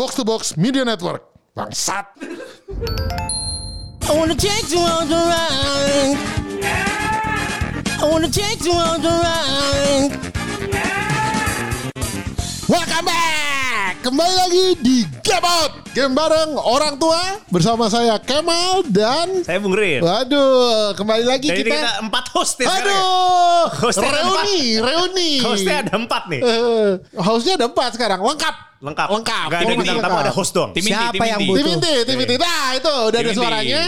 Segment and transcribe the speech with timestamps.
[0.00, 1.28] Box to Box Media Network.
[1.52, 2.08] Bangsat.
[4.08, 6.16] I wanna take you on the ride.
[8.00, 10.12] I wanna take you on the ride.
[12.64, 14.00] Welcome back.
[14.00, 15.92] Kembali lagi di Game Out.
[15.92, 20.00] Game bareng orang tua bersama saya Kemal dan Saya Bung Rin.
[20.00, 22.08] Waduh, kembali lagi Jadi kita, kita.
[22.08, 22.96] empat host sekarang ya.
[22.96, 25.30] Aduh, Hostnya reuni, reuni.
[25.44, 26.40] Hostnya ada empat nih.
[26.40, 26.88] Eh,
[27.20, 28.69] hostnya ada empat sekarang, lengkap.
[28.80, 29.06] Lengkap.
[29.12, 29.46] Lengkap.
[29.46, 30.24] Gak ada bintang tamu lengkap.
[30.24, 30.70] ada host dong.
[30.72, 31.56] Tim inti, Siapa tim yang butuh?
[31.56, 32.34] Tim inti, tim inti.
[32.36, 33.82] Nah itu udah ada suaranya.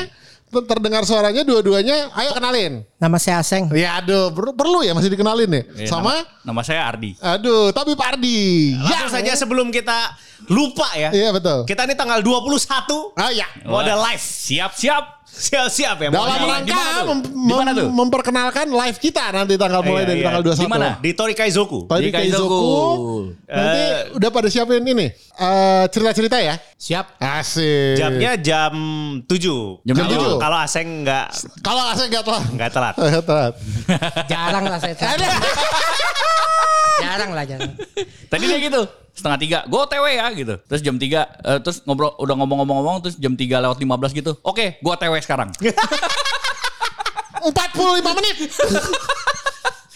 [0.53, 2.13] Ter- Terdengar suaranya dua-duanya.
[2.13, 2.85] Ayo kenalin.
[2.97, 3.73] Nama saya Aseng.
[3.73, 5.65] Ya aduh, per- perlu ya masih dikenalin nih.
[5.81, 7.17] Eh, Sama, nama, nama saya Ardi.
[7.17, 8.77] aduh, tapi Pak Ardi.
[8.77, 10.13] Langsung saja sebelum kita
[10.47, 11.11] lupa ya.
[11.11, 11.63] Iya betul.
[11.63, 13.47] Kita ini tanggal 21 Ah ya.
[13.63, 14.19] mau ada live.
[14.19, 15.05] Siap, siap.
[15.25, 16.09] Siap-siap ya.
[16.13, 20.27] Dalam rangka mem- mem- memperkenalkan live kita nanti tanggal mulai Iya, dari iya.
[20.29, 20.61] tanggal 21.
[20.61, 20.89] Di mana?
[21.01, 21.89] Di Tori Kaizoku.
[21.89, 22.53] Tadi Di Kaizoku.
[22.53, 23.17] Kaizoku.
[23.49, 23.97] Nanti Eh.
[24.13, 26.61] udah pada siapin ini eh, cerita-cerita ya.
[26.77, 27.17] Siap.
[27.17, 27.97] Asik.
[27.97, 28.75] Jamnya jam
[29.25, 29.81] 7.
[29.83, 30.37] Jam Jam tujuh.
[30.37, 31.27] Kalau Aseng nggak
[31.65, 32.45] Kalau asik gak telat.
[32.53, 32.95] nggak telat.
[32.95, 33.53] Eh, telat.
[34.33, 34.95] Jarang lah saya.
[37.03, 37.73] jarang lah jarang.
[38.29, 38.83] Tadi dia gitu.
[39.13, 39.59] Setengah tiga.
[39.65, 40.55] Gue OTW ya gitu.
[40.63, 41.29] Terus jam tiga.
[41.41, 42.17] eh, terus ngobrol.
[42.17, 43.03] Udah ngomong-ngomong-ngomong.
[43.03, 44.33] Terus jam tiga lewat 15 gitu.
[44.41, 44.77] Oke.
[44.79, 45.53] Gue OTW sekarang.
[47.43, 48.37] 45 menit.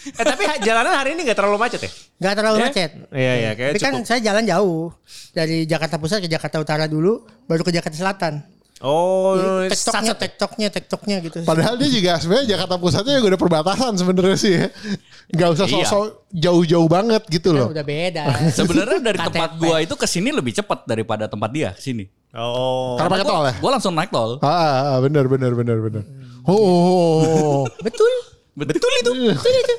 [0.07, 1.91] Eh tapi jalanan hari ini nggak terlalu macet ya?
[2.17, 2.63] Gak terlalu Eh?
[2.63, 2.91] macet.
[3.09, 4.07] Iya iya kayak Tapi kan cukup.
[4.07, 4.83] saya jalan jauh.
[5.31, 7.23] Dari Jakarta Pusat ke Jakarta Utara dulu.
[7.43, 8.39] Baru ke Jakarta Selatan.
[8.77, 9.33] Oh,
[9.65, 11.41] Tektoknya, sat- tektoknya, tektoknya gitu.
[11.41, 14.65] Padahal dia juga sebenarnya Jakarta Pusatnya juga udah perbatasan sebenarnya sih ya.
[15.33, 15.75] Gak usah Iya.
[15.81, 17.73] sosok jauh-jauh banget gitu loh.
[17.73, 18.23] udah beda.
[18.57, 19.27] Sebenarnya dari KTP.
[19.33, 22.05] tempat gua itu ke sini lebih cepat daripada tempat dia ke sini.
[22.37, 23.01] Oh.
[23.01, 23.53] Karena pakai tol ya.
[23.57, 24.37] Gue langsung naik tol.
[24.45, 26.03] Ah, ah, benar benar benar benar.
[26.45, 27.63] Oh, oh, oh, oh.
[27.81, 28.13] Betul.
[28.53, 29.11] Betul itu.
[29.33, 29.73] Betul itu.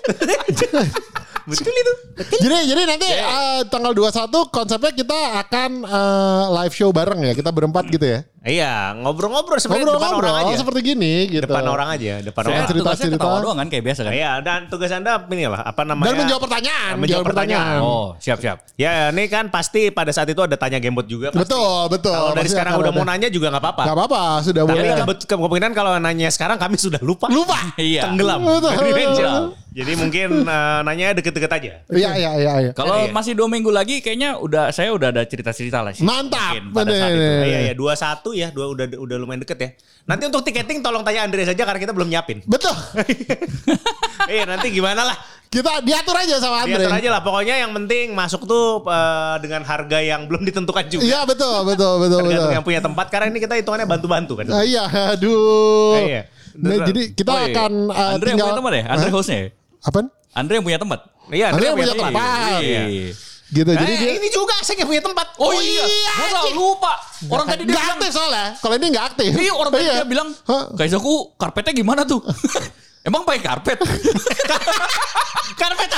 [2.44, 7.32] jadi jadi nanti eh, tanggal 21 konsepnya kita akan eh, live show bareng ya.
[7.32, 8.20] Kita berempat gitu ya.
[8.40, 10.54] Iya, ngobrol-ngobrol sebenarnya depan orang aja.
[10.56, 11.42] seperti gini gitu.
[11.42, 12.64] Depan orang aja, depan Saya orang.
[12.64, 13.18] cerita- tugasnya cerita.
[13.18, 14.12] ketawa doang kan kayak biasa kan.
[14.12, 16.06] Iya, dan tugas Anda ini lah, apa namanya?
[16.06, 17.66] Dan menjawab pertanyaan, Menjawab menjawab pertanyaan.
[17.74, 17.98] pertanyaan.
[17.98, 18.56] Oh siap siap.
[18.74, 21.28] Ya, ini kan pasti pada saat itu ada tanya gamebot juga.
[21.28, 21.44] pasti.
[21.44, 22.14] Betul, betul.
[22.14, 22.96] Kalau dari Pasti sekarang udah ada.
[22.96, 23.82] mau nanya juga nggak apa-apa.
[23.84, 24.90] Gak apa-apa, sudah Tapi boleh.
[25.18, 27.26] ke- kemungkinan kalau nanya sekarang kami sudah lupa.
[27.28, 27.58] Lupa.
[27.76, 28.06] Iya.
[28.06, 28.38] Tenggelam.
[28.40, 28.70] Betul.
[28.70, 29.50] Menjauh.
[29.68, 31.72] Jadi mungkin eh, nanya deket-deket aja.
[31.86, 32.70] Iya, iya, iya, iya.
[32.72, 33.12] Kalau Iya.
[33.12, 36.02] masih dua minggu lagi kayaknya udah saya udah ada cerita-cerita lah sih.
[36.02, 36.56] Mantap.
[36.56, 37.22] Mungkin pada saat itu.
[37.44, 39.68] Iya, iya, dua satu ya, dua udah udah lumayan deket ya.
[40.04, 42.40] Nanti untuk tiketing tolong tanya Andre saja karena kita belum nyiapin.
[42.48, 42.72] Betul.
[44.28, 45.16] Iya, nanti gimana lah.
[45.48, 46.84] Kita diatur aja sama Andre.
[46.84, 47.20] Diatur aja lah.
[47.24, 51.02] Pokoknya yang penting masuk tuh eh, dengan harga yang belum ditentukan juga.
[51.04, 52.48] Iya, betul, betul, betul, betul.
[52.52, 54.44] Yang punya tempat karena ini kita hitungannya bantu-bantu kan.
[54.52, 54.84] Ah, iya,
[55.16, 55.96] aduh.
[55.96, 56.22] Ah, iya.
[56.58, 57.54] Nah, jadi kita Oh, iya.
[57.54, 58.84] akan uh, Andre yang punya tempat ya?
[58.90, 59.48] Andre hostnya ya?
[59.78, 60.06] Apaan?
[60.34, 61.00] Andre yang punya tempat.
[61.28, 62.60] Iya, Andre yang punya tempat.
[62.60, 62.82] Iya.
[63.48, 63.64] Gitu.
[63.64, 65.32] Jadi Eh, dia ini juga saya yang punya tempat.
[65.40, 66.92] Oh, iya, Gua selalu lupa.
[67.26, 68.46] Orang tadi dia nggak bilang, aktif soalnya.
[68.60, 69.30] Kalau ini nggak aktif.
[69.32, 69.94] Iya orang tadi Iya.
[69.96, 70.64] dia bilang, Hah?
[70.76, 72.20] Kaisaku karpetnya gimana tuh?
[73.08, 73.78] Emang pakai karpet?
[75.60, 75.90] Karpet.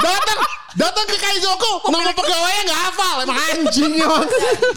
[0.00, 0.38] datang
[0.78, 4.24] datang ke Kaizoku nama pegawainya nggak hafal emang anjing emang.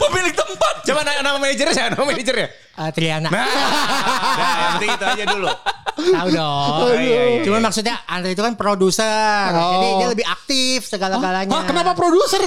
[0.02, 0.75] Pemilik tempat.
[0.81, 1.94] Coba nama, nama manajernya siapa?
[1.94, 2.47] Nama manajernya.
[2.74, 3.30] Ah, Triana.
[3.30, 5.47] Nah, nah, yang penting itu aja dulu.
[5.94, 6.74] Tahu dong.
[6.74, 7.66] Oh, iya, iya, Cuma iya.
[7.70, 9.53] maksudnya Andre itu kan produser.
[9.53, 9.72] Oh.
[9.78, 11.53] Jadi dia lebih aktif segala-galanya.
[11.53, 12.41] Hah, kenapa produser?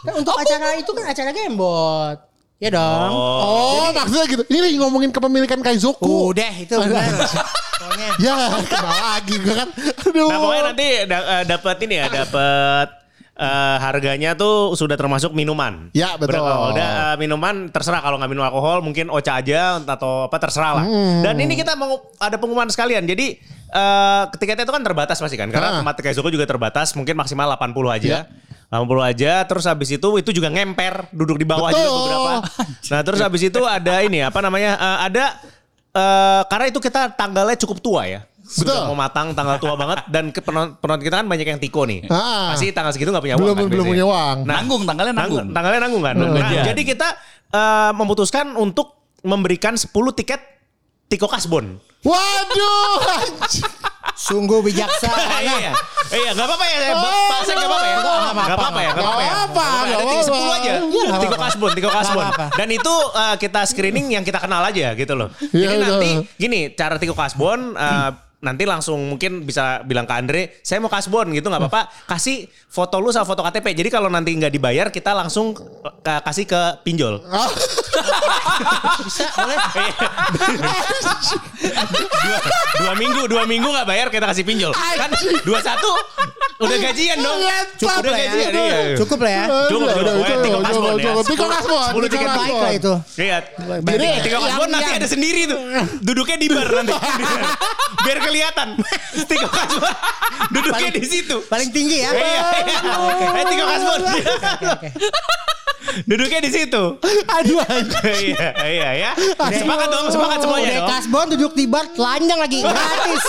[0.00, 2.33] Kan untuk acara itu kan acara Gamebot.
[2.62, 3.10] Ya dong.
[3.10, 4.42] Oh, maksudnya gitu.
[4.46, 6.30] Ini lagi ngomongin kepemilikan Kaizoku.
[6.30, 7.10] Udah itu benar.
[7.84, 9.68] Pokoknya Ya, kembali lagi gue kan.
[10.08, 10.28] Aduh.
[10.30, 12.88] Nah, pokoknya nanti da- eh, dapat ini ya, dapat
[13.34, 15.90] eh, harganya tuh sudah termasuk minuman.
[15.92, 16.38] Ya, betul.
[16.38, 16.70] Berapa?
[16.70, 20.84] Udah eh, minuman terserah kalau nggak minum alkohol mungkin ocha aja atau apa terserah lah.
[20.86, 21.26] Hmm.
[21.26, 23.04] Dan ini kita mau ada pengumuman sekalian.
[23.04, 23.36] Jadi
[23.74, 27.90] eh tiketnya itu kan terbatas pasti kan karena tempat Kaizoku juga terbatas, mungkin maksimal 80
[27.90, 28.06] aja.
[28.06, 28.20] Ya.
[28.68, 31.82] 80 aja terus habis itu itu juga ngemper duduk di bawah Betul.
[31.82, 32.32] juga beberapa.
[32.90, 34.76] Nah, terus habis itu ada ini apa namanya?
[34.76, 35.24] eh, ada
[35.94, 38.20] eh karena itu kita tanggalnya cukup tua ya.
[38.44, 38.88] Sudah Betul.
[38.92, 42.04] mau matang tanggal tua banget dan ke penonton, penonton kita kan banyak yang tiko nih.
[42.12, 42.52] Ah.
[42.52, 44.36] Pasti tanggal segitu nggak punya Belum- uang kan belum punya uang.
[44.44, 45.38] Nah, nanggung, tanggalnya nanggung.
[45.48, 45.54] nanggung.
[45.56, 46.14] Tanggalnya nanggung kan.
[46.18, 47.08] Nah, jadi kita
[47.54, 50.40] eh, memutuskan untuk memberikan 10 tiket
[51.08, 51.80] Tiko Kasbon.
[52.04, 53.00] Waduh.
[54.14, 55.40] sungguh bijaksana.
[55.42, 55.72] iya.
[56.12, 56.76] Iya, enggak apa-apa ya.
[56.78, 57.96] Enggak apa-apa ya.
[57.96, 58.42] Nggak apa-apa.
[58.44, 59.32] Enggak apa-apa ya, enggak apa-apa ya.
[59.34, 60.38] Nggak apa-apa, nggak tiga- apa-apa.
[60.38, 60.72] 10 aja.
[60.84, 61.36] Iya, nggak Tiko.
[61.40, 62.26] Kasbon, Tiko Kasbon.
[62.54, 65.28] Dan itu eh, kita screening yang kita kenal aja gitu loh.
[65.50, 66.38] Iya, Jadi nanti betul.
[66.38, 67.74] gini, cara Tiko Kasbon
[68.44, 73.00] nanti langsung mungkin bisa bilang ke Andre, saya mau kasbon gitu nggak apa-apa, kasih foto
[73.00, 73.72] lu sama foto KTP.
[73.72, 75.56] Jadi kalau nanti nggak dibayar, kita langsung
[76.04, 77.24] kasih ke pinjol.
[77.26, 77.48] Ah,
[79.04, 79.58] Bisa boleh.
[82.04, 82.38] dua,
[82.80, 84.72] dua minggu, dua minggu nggak bayar kita kasih pinjol.
[84.74, 85.10] Kan
[85.42, 85.90] dua satu
[86.60, 87.38] udah gajian dong.
[87.80, 88.28] Cukup udah lah ya.
[88.30, 88.52] gajian.
[88.54, 88.78] Iya.
[88.98, 89.44] Cukup lah ya.
[89.70, 90.04] Cukup, Udah, cukup.
[90.04, 91.04] cukup, cukup, ya.
[91.04, 91.24] cukup.
[91.24, 92.34] Tiko Kasbon, Sepuluh Kasbon.
[92.34, 92.92] Baik lah itu.
[93.18, 93.38] Iya.
[93.82, 95.60] Jadi, Tiko Kasbon nanti ada sendiri tuh.
[96.02, 96.94] Duduknya di bar nanti.
[98.04, 98.68] Biar kelihatan.
[99.30, 99.94] Tiko Kasbon
[100.50, 101.36] duduknya di situ.
[101.46, 102.10] Paling tinggi ya.
[102.10, 102.42] Iya, iya.
[103.38, 104.00] Eh, Tiko Kasbon.
[104.02, 104.88] Oke.
[106.10, 106.82] Duduknya di situ.
[107.30, 108.34] Aduh anjing.
[108.34, 109.10] Iya, iya, ya.
[109.54, 110.90] Semangat dong, semangat semuanya dong.
[110.90, 113.22] kasbon duduk di bar telanjang lagi gratis.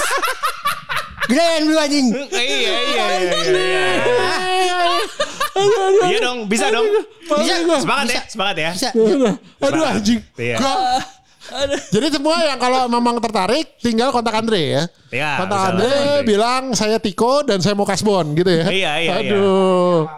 [1.29, 2.05] Gedean dulu anjing.
[2.33, 3.05] Iya, iya, iya,
[3.45, 3.85] iya.
[6.05, 6.85] Iya dong, bisa dong.
[7.25, 7.53] Bisa.
[7.81, 8.71] Semangat ya, semangat ya.
[8.73, 8.89] Bisa.
[9.61, 10.19] Aduh anjing.
[10.39, 10.57] Iya.
[11.88, 14.83] Jadi semua yang kalau memang tertarik tinggal kontak Andre ya.
[15.09, 16.24] Iya, kontak Andre Andre.
[16.24, 18.65] bilang saya Tiko dan saya mau kasbon gitu ya.
[18.65, 19.31] Iya, iya, iya.
[19.31, 20.09] Aduh.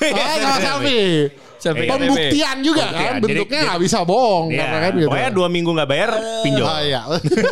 [0.00, 1.34] Ah, sama selfie.
[1.60, 1.84] Selfie.
[1.84, 3.04] Pembuktian juga Pembuktian.
[3.04, 5.06] kan bentuknya nggak bisa bohong Iya, karena kan gitu.
[5.10, 6.10] pokoknya dua minggu nggak bayar
[6.40, 6.64] pinjol.
[6.64, 7.00] Ah, iya.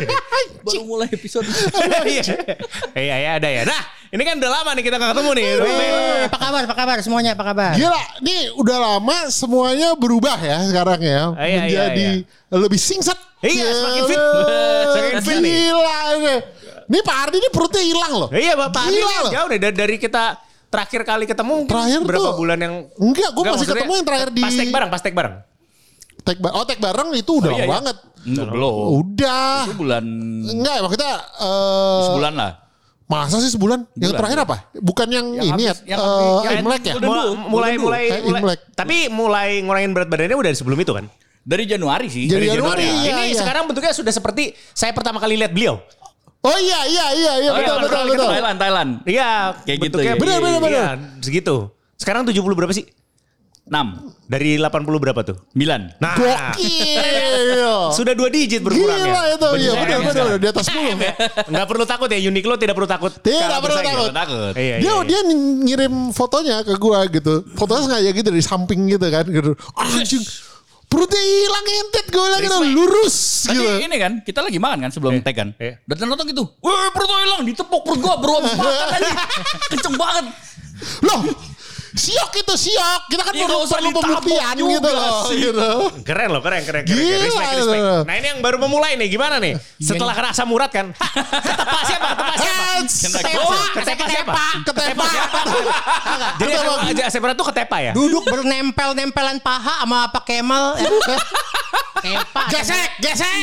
[0.65, 1.45] Baru mulai episode.
[2.09, 2.23] Iya,
[2.97, 3.63] iya, iya, ada ya.
[3.63, 5.45] Nah, ini kan udah lama nih kita nggak ketemu nih.
[6.25, 6.61] Apa kabar?
[6.63, 7.31] Apa kabar semuanya?
[7.33, 7.73] Apa kabar?
[7.73, 11.21] Gila, nih udah lama semuanya berubah ya sekarang ya.
[11.31, 12.05] Ah, iya, iya, Menjadi
[12.49, 13.19] lebih singset.
[13.39, 14.19] Iya, semakin fit.
[14.89, 15.53] Semakin fit nih.
[15.63, 16.35] Gila ini.
[16.89, 18.29] Ini Pak Ardi ini perutnya hilang loh.
[18.29, 19.31] Iya, Gila loh.
[19.31, 23.67] jauh deh dari, kita terakhir kali ketemu Terakhir berapa tuh- bulan yang Enggak, gue masih
[23.67, 25.35] ketemu yang terakhir di Pas tek bareng, pas tek bareng.
[26.19, 27.73] Tek ba- oh, tek bareng itu udah Oh, iya, lama iya.
[27.79, 27.97] banget.
[28.25, 28.73] Belum.
[28.99, 29.55] Udah.
[29.65, 30.05] Itu bulan
[30.45, 32.51] Enggak, maksudnya eh sebulan lah.
[33.09, 33.89] Masa sih sebulan?
[33.97, 34.19] Yang Bulan.
[34.21, 34.55] terakhir apa?
[34.77, 36.93] Bukan yang, Yang ini habis- ya, yang habis- yang Imlek ya?
[36.95, 41.09] Mulai, mulai, mulai, Eh, mulai- tapi mulai ngurangin berat badannya udah sebelum itu kan?
[41.41, 42.29] Dari Januari sih.
[42.29, 43.39] Dari Dari Januari, iya, Ini iya.
[43.41, 45.81] sekarang bentuknya sudah seperti saya pertama kali lihat beliau.
[46.39, 48.29] Oh iya, iya, iya, iya, Oh, betul, iya, betul, betul, betul.
[48.31, 48.89] Thailand, Thailand.
[49.03, 49.29] Iya,
[49.65, 50.13] Kayak gitu ya.
[50.15, 50.61] Bener, bener.
[50.69, 50.87] Iya,
[51.19, 51.55] segitu.
[51.97, 52.87] Sekarang 70 berapa sih?
[53.69, 55.37] 6, Dari 80 berapa tuh?
[55.53, 56.01] 9.
[56.01, 57.73] Nah, Gokil.
[57.97, 59.37] sudah dua digit berkurang Gila ya.
[59.37, 61.49] itu, iya ya, betul, di atas 10.
[61.49, 63.13] Nggak perlu takut ya, Uniqlo tidak perlu takut.
[63.21, 64.09] Tidak perlu takut.
[64.09, 64.53] Takut.
[64.57, 65.05] Iya, dia iya, iya.
[65.05, 65.19] dia
[65.65, 67.45] ngirim fotonya ke gua gitu.
[67.53, 69.53] Fotonya sengaja gitu dari samping gitu kan gitu.
[69.77, 70.25] Anjing.
[70.89, 73.85] Perutnya hilang entet gue bilang gitu, lurus Tadi gitu.
[73.85, 75.53] ini kan, kita lagi makan kan sebelum tag kan.
[75.61, 75.77] Iya.
[75.85, 76.49] Dan nonton gitu.
[76.65, 78.41] Wih perut gua hilang, ditepuk perut gua bro.
[78.41, 79.13] Makan aja.
[79.69, 80.25] Kenceng banget.
[81.05, 81.19] Loh,
[81.89, 83.01] siok itu siok.
[83.07, 85.21] Kita kan Ya, perlu, pembuktian juga gitu loh.
[85.25, 85.37] sih.
[85.41, 85.69] Gitu.
[86.03, 86.97] Keren loh, keren, keren, keren.
[86.97, 87.83] Gila, respect, respect.
[88.05, 89.57] Nah ini yang baru memulai nih, gimana nih?
[89.77, 90.93] Setelah kena asam urat kan?
[90.93, 92.09] Ketepa siapa?
[92.85, 93.57] Ketepa siapa?
[93.73, 95.39] Ketepa, Ketepa siapa?
[95.43, 96.35] ketepa.
[96.37, 96.51] Jadi
[97.19, 97.91] urat tuh ketepa ya?
[97.93, 100.77] Duduk bernempel-nempelan paha sama Pak Kemal.
[100.77, 100.89] ya.
[101.99, 102.41] Kepa.
[102.49, 103.35] Gesek, gesek.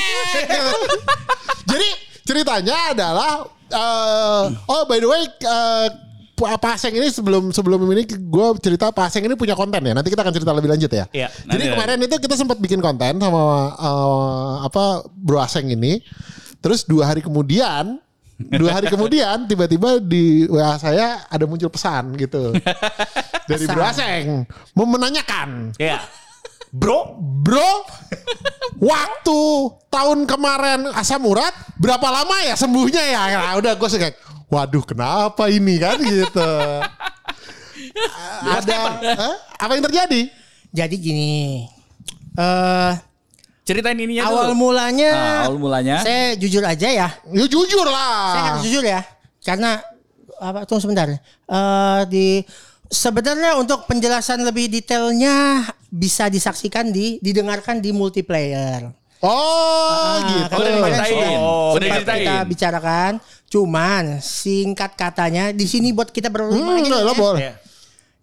[1.67, 1.89] Jadi
[2.23, 3.33] ceritanya adalah
[3.69, 6.06] eh, oh by the way eh, Pa-
[6.37, 9.97] Paseng ini sebelum sebelum ini gue cerita Paseng ini punya konten ya.
[9.97, 11.09] Nanti kita akan cerita lebih lanjut ya.
[11.09, 11.29] Iya.
[11.33, 16.05] Jadi Nanti, kemarin itu kita sempat bikin konten sama eh, apa Bro Aseng ini.
[16.61, 17.97] Terus dua hari kemudian
[18.37, 22.53] dua hari kemudian tiba-tiba di WA saya ada muncul pesan gitu
[23.49, 24.45] dari Bro Aseng
[24.77, 26.05] mau menanyakan Iya.
[26.77, 27.89] Bro, Bro,
[28.77, 29.41] waktu
[29.89, 33.23] tahun kemarin asam urat berapa lama ya sembuhnya ya?
[33.33, 34.13] Nah, udah gue kayak,
[34.47, 36.53] waduh kenapa ini kan gitu.
[38.47, 38.79] Ada
[39.17, 39.35] Hah?
[39.59, 40.21] apa yang terjadi?
[40.73, 41.65] Jadi gini.
[42.37, 42.93] eh
[43.67, 44.71] Ceritain ininya awal dulu.
[44.71, 45.97] mulanya Nah, awal mulanya.
[46.07, 47.09] saya jujur aja ya.
[47.35, 48.31] Ya jujur lah.
[48.31, 49.03] Saya harus jujur ya.
[49.43, 49.83] Karena
[50.39, 51.11] apa tunggu sebentar.
[51.11, 52.47] Eh di
[52.87, 58.87] sebenarnya untuk penjelasan lebih detailnya bisa disaksikan di didengarkan di multiplayer.
[59.19, 60.51] Oh gitu.
[60.51, 61.09] Karena kemarin Ceritain.
[61.09, 62.21] sudah Oh, Udah sempat ceritain.
[62.21, 63.13] kita bicarakan.
[63.47, 67.07] Cuman singkat katanya di sini buat kita berlima Hmm, aja
[67.39, 67.53] ya.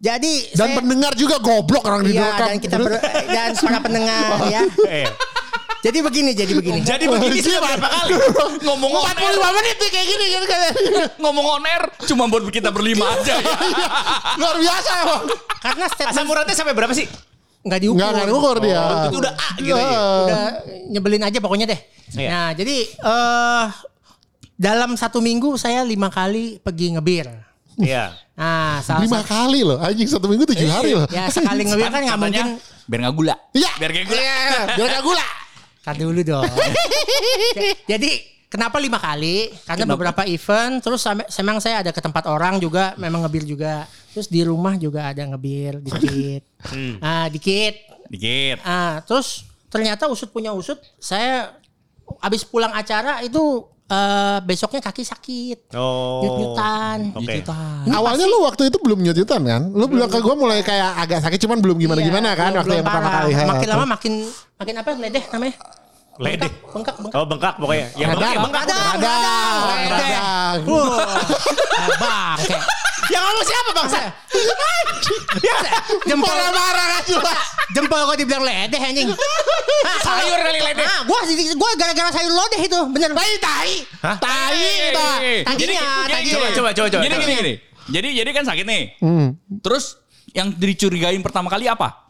[0.04, 3.00] Jadi Dan saya- pendengar juga goblok orang di Iya dan kita ber,
[3.36, 4.62] dan para pendengar ya.
[4.84, 5.10] Iya.
[5.80, 6.80] Jadi begini, jadi begini.
[6.80, 8.16] Jadi begini sih berapa kali?
[8.64, 9.36] Ngomong on air.
[9.36, 10.72] 45 menit nih kayak gini kan kayak
[11.18, 11.84] Ngomong on air.
[12.04, 13.52] Cuma buat kita berlima aja ya.
[14.38, 15.24] luar biasa emang.
[15.60, 17.08] Karena Asam statement uratnya sampai berapa sih?
[17.64, 17.98] Nggak diukur.
[17.98, 18.82] Enggak enggak ngukur dia.
[19.08, 20.00] Itu udah A gitu ya.
[20.28, 20.44] Udah
[20.92, 21.80] nyebelin aja pokoknya deh.
[22.20, 22.30] Iya.
[22.30, 23.66] Nah jadi eh
[24.54, 27.28] dalam satu minggu saya lima kali pergi ngebir.
[27.80, 28.14] Iya.
[28.38, 31.06] Nah salah Lima satu, kali loh, anjing satu minggu tujuh hari loh.
[31.10, 32.48] ya sekali ngebir kan nggak mungkin.
[32.86, 33.36] Biar nggak gula.
[33.56, 33.72] Iya.
[33.80, 34.22] Biar kayak gula.
[34.22, 34.38] Iya,
[34.76, 35.26] biar gak gula.
[35.84, 36.48] Tar dulu dong.
[37.92, 38.10] jadi
[38.48, 39.52] kenapa lima kali?
[39.68, 39.94] Karena Kenapa?
[39.98, 40.80] beberapa event.
[40.80, 41.02] Terus
[41.42, 43.84] memang saya ada ke tempat orang juga, memang ngebir juga.
[44.14, 46.44] Terus di rumah juga ada ngebir dikit.
[47.02, 47.74] Ah dikit.
[48.08, 48.62] Dikit.
[48.62, 51.50] Ah, terus ternyata usut punya usut, saya
[52.20, 53.42] habis pulang acara itu
[53.86, 55.60] eh, besoknya kaki sakit.
[55.74, 56.22] Oh.
[56.22, 57.00] Nyut-nyutan.
[57.16, 57.42] Oke.
[57.42, 59.62] Ini Awalnya pasti- lu waktu itu belum nyututan kan?
[59.68, 62.70] Lu bilang ke gue mulai kayak agak sakit cuman belum gimana-gimana Iya, kan belum- waktu
[62.70, 63.32] belum yang pertama kali.
[63.36, 64.14] Makin lama makin
[64.56, 65.56] makin apa ledeh namanya?
[66.14, 66.52] Ledeh.
[66.70, 67.18] Bengkak, bengkak.
[67.18, 67.88] Oh bengkak pokoknya.
[67.98, 68.64] Ya bengkak, bengkak.
[68.70, 69.58] Radang, Radang,
[69.90, 70.60] radang,
[72.38, 72.82] radang.
[73.12, 73.88] Yang ngomong siapa bang?
[76.08, 77.34] Jempol Marah-marah kan juga.
[77.76, 79.10] Jempol kok dibilang ledeh anjing.
[80.06, 80.86] Sayur kali ledeh.
[80.88, 81.20] Ah, gua
[81.60, 83.12] gua gara-gara sayur lodeh itu, bener.
[83.12, 83.74] Tai tai.
[84.04, 84.18] Hah?
[84.20, 85.08] Tai itu.
[85.60, 85.82] Gini, taginya.
[86.32, 87.04] Coba coba coba coba.
[87.04, 87.54] Gini gini gini.
[87.92, 88.84] Jadi jadi kan sakit nih.
[89.04, 89.36] Hmm.
[89.60, 90.00] Terus
[90.32, 92.03] yang dicurigain pertama kali apa?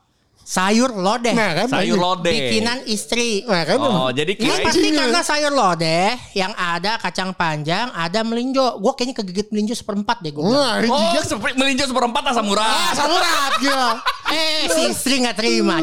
[0.43, 1.31] Sayur lodeh.
[1.31, 1.67] Nah kan.
[1.71, 2.35] Sayur lodeh.
[2.35, 3.47] Bikinan istri.
[3.47, 3.79] Nah kan.
[3.79, 8.75] Oh, jadi Ini kirain pasti karena sayur lodeh yang ada kacang panjang, ada melinjo.
[8.77, 10.43] Gue kayaknya kegigit melinjo seperempat deh gue.
[10.43, 11.31] Wah, Oh, jijik.
[11.31, 12.67] seperti melinjo seperempat asam urat.
[12.67, 13.91] Ah, samurat gila.
[14.29, 15.79] Eh, si istri nggak terima.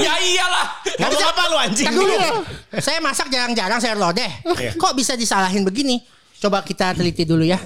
[0.00, 0.66] ya iyalah.
[0.98, 1.86] Ngomong apa lu anjing?
[1.92, 2.16] Dulu.
[2.80, 4.30] Saya masak jarang-jarang sayur lodeh.
[4.56, 4.72] Iya.
[4.74, 6.00] Kok bisa disalahin begini?
[6.38, 7.60] Coba kita teliti dulu ya.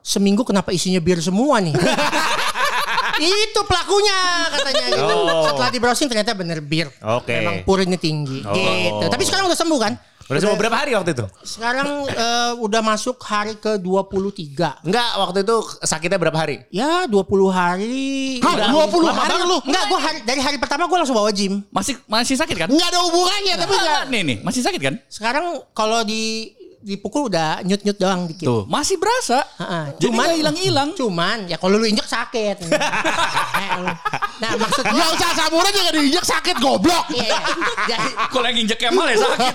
[0.00, 1.76] Seminggu kenapa isinya bir semua nih?
[3.20, 4.18] Itu pelakunya
[4.50, 5.14] katanya gitu.
[5.18, 5.44] Oh.
[5.46, 6.88] Setelah di browsing ternyata bener bir.
[7.02, 7.34] Oke.
[7.42, 8.42] Memang purinnya tinggi.
[8.46, 8.54] Oh.
[8.54, 9.04] Gitu.
[9.10, 9.94] Tapi sekarang udah sembuh kan?
[10.28, 11.24] Udah semua berapa hari waktu itu?
[11.40, 14.84] Sekarang eh, udah masuk hari ke 23.
[14.84, 16.68] Enggak, waktu itu sakitnya berapa hari?
[16.68, 18.36] Ya 20 hari.
[18.44, 19.48] Hah, Udah- 20 lama hari banget.
[19.48, 19.58] lu?
[19.64, 21.64] Enggak, gua hari, dari hari pertama gue langsung bawa gym.
[21.72, 22.68] Masih masih sakit kan?
[22.68, 23.88] Enggak ada hubungannya tapi enggak.
[23.88, 24.94] Enggak, nih nih, masih sakit kan?
[25.08, 28.46] Sekarang kalau di dipukul udah nyut-nyut doang dikit.
[28.46, 29.42] Tuh, masih berasa.
[29.58, 29.98] Ha-ha.
[29.98, 30.88] Jadi nggak hilang-hilang.
[30.94, 32.56] Cuman ya kalau lu injek sakit.
[34.38, 37.10] Nah maksud Ya usah samurat juga diinjak sakit goblok.
[37.10, 37.38] Iya, iya.
[37.90, 39.54] Jadi, Kalau yang injek Kemal ya sakit.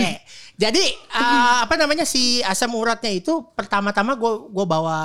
[0.00, 0.16] eh,
[0.56, 4.98] jadi eh, apa namanya si asam uratnya itu pertama-tama gue gua bawa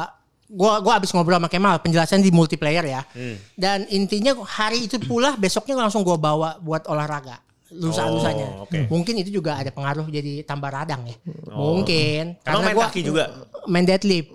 [0.48, 3.02] gua gua abis ngobrol sama Kemal penjelasan di multiplayer ya.
[3.60, 7.44] Dan intinya hari itu pula besoknya langsung gua bawa buat olahraga.
[7.70, 8.48] Lusa-lusanya.
[8.56, 8.90] Oh, oke.
[8.90, 11.16] Mungkin itu juga ada pengaruh jadi tambah radang ya.
[11.48, 12.38] Mungkin.
[12.42, 13.30] Emang main kaki juga?
[13.66, 14.30] Main deadlift.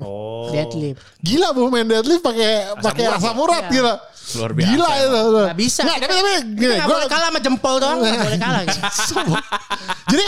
[0.00, 0.48] Oh.
[0.48, 0.98] Deadlift.
[1.20, 3.72] Gila bu main deadlift pakai pakai asam urat Iya.
[3.72, 3.94] gila.
[4.30, 5.20] Luar biasa Gila itu.
[5.42, 5.80] Gak bisa.
[5.82, 7.98] Nggak, tapi tapi Kita gini, gua boleh kalah sama jempol doang.
[8.00, 8.62] Gak boleh kalah.
[8.64, 9.34] gitu.
[10.10, 10.24] Jadi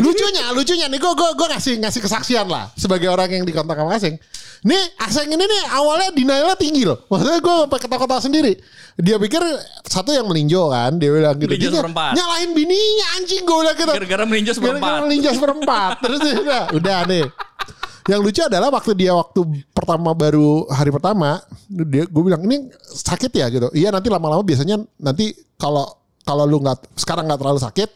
[0.00, 3.76] lucunya, lucunya nih gue gue gue ngasih ngasih kesaksian lah sebagai orang yang di kontak
[3.76, 4.16] sama Aseng.
[4.62, 7.02] Nih Aseng ini nih awalnya denialnya tinggi loh.
[7.10, 8.52] Maksudnya gue pakai ketawa sendiri.
[8.94, 9.42] Dia pikir
[9.82, 11.50] satu yang melinjo kan, dia bilang gitu.
[11.50, 12.12] Melinjo seperempat.
[12.14, 13.92] Nyalain bininya anjing gue bilang gitu.
[13.98, 14.86] Gara-gara melinjo seperempat.
[14.86, 15.90] Gara-gara melinjo seperempat.
[15.98, 17.24] Terus dia udah, udah nih.
[18.02, 19.40] Yang lucu adalah waktu dia waktu
[19.70, 21.38] pertama baru hari pertama
[21.70, 23.66] dia gue bilang ini sakit ya gitu.
[23.74, 25.86] Iya nanti lama-lama biasanya nanti kalau
[26.22, 27.90] kalau lu nggak sekarang nggak terlalu sakit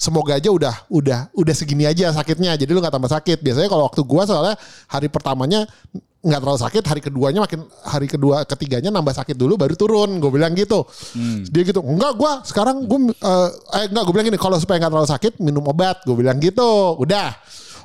[0.00, 3.84] semoga aja udah udah udah segini aja sakitnya jadi lu nggak tambah sakit biasanya kalau
[3.84, 4.56] waktu gua soalnya
[4.88, 5.68] hari pertamanya
[6.20, 10.20] nggak terlalu sakit hari keduanya makin hari kedua ketiganya nambah sakit dulu baru turun.
[10.20, 10.84] Gue bilang gitu.
[11.48, 14.02] Dia gitu enggak gua sekarang gue eh enggak.
[14.04, 16.04] Gue bilang gini kalau supaya nggak terlalu sakit minum obat.
[16.04, 17.00] Gue bilang gitu.
[17.00, 17.32] Udah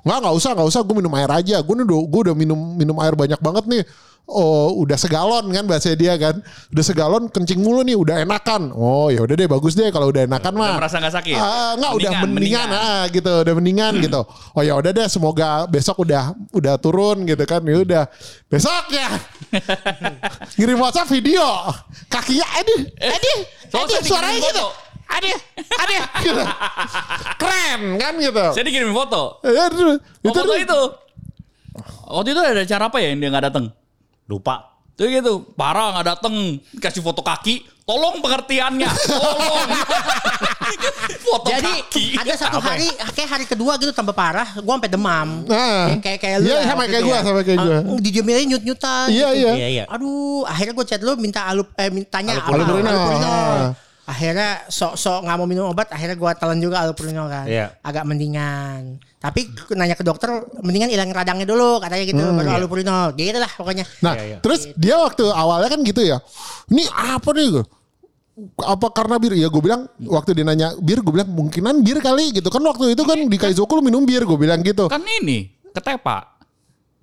[0.06, 0.82] Nggak, nggak usah, nggak usah.
[0.86, 1.58] Gue minum air aja.
[1.66, 3.84] Gue udah, gue udah minum minum air banyak banget nih.
[4.26, 6.42] Oh, udah segalon kan bahasa dia kan.
[6.74, 8.74] Udah segalon kencing mulu nih, udah enakan.
[8.74, 10.82] Oh, ya udah deh, bagus deh kalau udah enakan mah.
[10.82, 11.38] merasa nggak sakit?
[11.38, 14.22] Ah, nggak, udah Mendingan, mendingan, ah, gitu, udah mendingan gitu.
[14.58, 17.62] Oh ya udah deh, semoga besok udah udah turun gitu kan.
[17.62, 18.04] Ya udah.
[18.50, 19.14] Besok ya.
[20.58, 21.46] Ngirim WhatsApp video.
[22.10, 24.66] Kakinya aduh, aduh, soalnya aduh, saya suaranya gitu.
[25.06, 26.44] Aduh, aduh, gitu.
[27.38, 28.46] Keren kan gitu.
[28.52, 29.40] Saya dikirimin foto.
[29.46, 30.82] Ya, Aduh, Oh, itu foto itu.
[32.06, 33.66] Waktu itu ada cara apa ya yang dia nggak datang?
[34.26, 34.76] Lupa.
[34.96, 39.68] Tuh gitu, parah nggak datang, kasih foto kaki, tolong pengertiannya, tolong.
[41.28, 42.06] foto Jadi kaki.
[42.16, 42.72] ada satu Apa ya?
[42.80, 45.44] hari kayak hari kedua gitu tambah parah, gua sampai demam.
[45.44, 45.92] Nah.
[45.92, 46.48] Kayak kayak kayak lu.
[46.48, 47.22] Iya, lah sama kayak itu gua, ya.
[47.28, 47.76] sama kayak gua.
[47.76, 49.08] Ah, Dijamin nyut-nyutan.
[49.12, 49.36] Iya, gitu.
[49.36, 49.52] iya.
[49.52, 49.84] Iya, iya.
[49.92, 52.96] Aduh, akhirnya gue chat lu minta alup eh mintanya Allopurinol.
[52.96, 53.76] Ah.
[54.06, 57.50] Akhirnya sok-sok nggak mau minum obat, akhirnya gua telan juga allopurinol kan.
[57.50, 57.74] Iya.
[57.82, 59.02] Agak mendingan.
[59.18, 60.30] Tapi nanya ke dokter,
[60.62, 63.18] mendingan hilangin radangnya dulu katanya gitu, baru allopurinol.
[63.18, 63.86] Gitu lah pokoknya.
[64.06, 64.38] Nah, Iya, iya.
[64.46, 66.22] terus dia waktu awalnya kan gitu ya.
[66.70, 67.66] Ini apa nih?
[68.62, 69.34] Apa karena bir?
[69.34, 72.94] Ya gue bilang waktu dia nanya bir, gue bilang mungkinan bir kali gitu kan waktu
[72.94, 74.86] itu kan di Kaizoku lu minum bir, gue bilang gitu.
[74.86, 76.36] Kan ini, ketepa.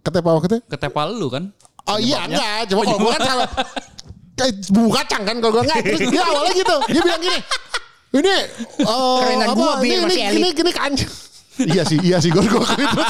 [0.06, 0.58] Kata apa waktu itu?
[0.70, 1.50] Ketepa lu kan.
[1.82, 3.48] Oh iya enggak, cuma kalau gue kan salah
[4.68, 5.80] bumbu kacang kan kalau gue enggak.
[5.84, 7.38] Terus dia awalnya gitu, dia bilang gini,
[8.12, 8.44] ini eh,
[9.22, 10.92] Kerenan apa, gua, Bir, ini, masih ini, ini, ini kan.
[11.52, 13.06] Iya sih, iya sih gue gue terus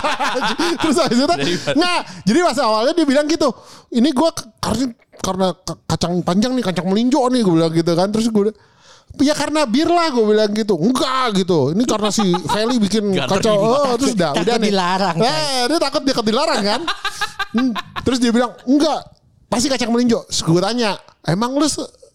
[0.83, 1.35] terus habis itu
[1.79, 3.47] nah jadi pas awalnya dia bilang gitu
[3.95, 4.91] ini gue karena
[5.23, 8.11] karena ka- kacang panjang nih kacang melinjo nih gue bilang gitu kan.
[8.11, 8.50] Terus gue
[9.21, 10.75] Ya karena bir lah gue bilang gitu.
[10.75, 11.71] Enggak gitu.
[11.76, 13.55] Ini karena si Feli bikin Nggak kacau.
[13.61, 14.67] oh, Terus udah, Takut udah nih.
[14.73, 15.29] dilarang, kan?
[15.31, 16.81] Eh dia takut dia dilarang kan?
[17.52, 17.71] Hmm,
[18.02, 19.05] Terus dia bilang Enggak
[19.52, 20.97] Pasti kacang melinjo gue tanya
[21.28, 21.68] Emang lu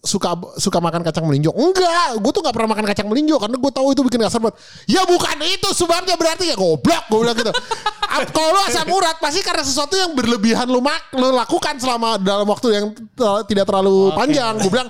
[0.04, 0.30] suka
[0.60, 1.50] suka makan kacang melinjo.
[1.56, 4.54] Enggak, gue tuh nggak pernah makan kacang melinjo karena gue tahu itu bikin asam urat.
[4.86, 7.52] Ya bukan itu sebabnya berarti ya goblok gue bilang gitu.
[8.32, 12.46] Kalau lu asam urat pasti karena sesuatu yang berlebihan lu mak lu lakukan selama dalam
[12.46, 12.84] waktu yang
[13.48, 14.54] tidak terlalu panjang.
[14.60, 14.88] Gue bilang,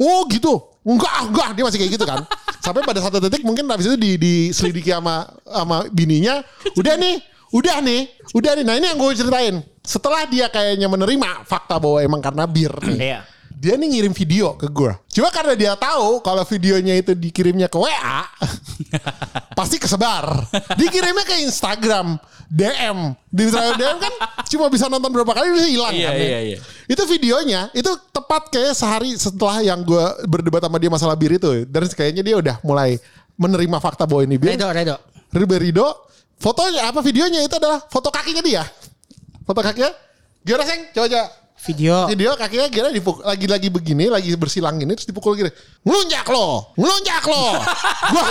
[0.00, 0.52] oh gitu.
[0.88, 2.24] Enggak, enggak dia masih kayak gitu kan.
[2.64, 6.40] Sampai pada satu detik mungkin habis itu di, diselidiki sama sama bininya,
[6.74, 7.20] udah nih,
[7.52, 8.00] udah nih,
[8.32, 8.64] udah nih.
[8.64, 9.60] Nah ini yang gue ceritain.
[9.88, 13.00] Setelah dia kayaknya menerima fakta bahwa emang karena bir nih.
[13.00, 13.20] Iya.
[13.58, 14.92] Dia nih ngirim video ke gue.
[15.10, 18.22] Cuma karena dia tahu kalau videonya itu dikirimnya ke WA,
[19.58, 20.46] pasti kesebar.
[20.78, 23.18] Dikirimnya ke Instagram, DM.
[23.26, 24.12] Di Instagram DM kan
[24.46, 26.14] cuma bisa nonton berapa kali bisa hilang Iya, kan.
[26.14, 26.22] ya.
[26.22, 26.58] iya, iya.
[26.86, 31.66] Itu videonya itu tepat kayak sehari setelah yang gue berdebat sama dia masalah bir itu.
[31.66, 33.00] Dan kayaknya dia udah mulai
[33.34, 34.54] menerima fakta bahwa ini bir.
[34.54, 34.96] Redo, Redo.
[35.34, 35.88] Rido Rido,
[36.38, 38.62] fotonya apa videonya itu adalah foto kakinya dia.
[39.48, 39.88] Foto kakinya.
[40.44, 40.80] Gimana seng?
[40.92, 41.24] Coba coba.
[41.58, 42.06] Video.
[42.06, 45.50] Video kakinya kira dipukul lagi-lagi begini, lagi bersilang gini terus dipukul gini.
[45.82, 47.58] Ngelunjak lo, ngelunjak lo.
[48.14, 48.24] gua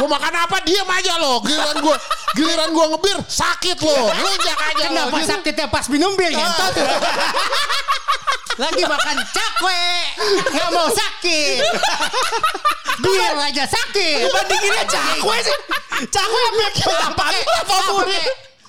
[0.00, 1.44] gua makan apa diam aja lo.
[1.46, 1.94] Giliran gua
[2.34, 4.10] giliran gua ngebir sakit lo.
[4.16, 4.96] Ngelunjak aja lo.
[4.96, 5.28] Kenapa Gitu.
[5.30, 6.72] sakitnya pas minum bir ngentot?
[8.64, 9.82] Lagi makan cakwe,
[10.52, 11.64] nggak mau sakit.
[13.04, 14.28] Bir aja sakit.
[14.28, 15.56] Bandinginnya cakwe sih.
[16.12, 16.40] Cakwe
[17.08, 18.04] apa apa apa